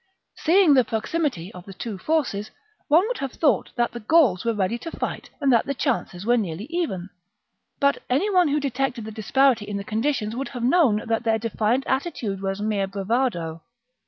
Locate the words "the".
0.73-0.83, 1.65-1.75, 3.91-3.99, 5.67-5.75, 9.05-9.11, 9.77-9.83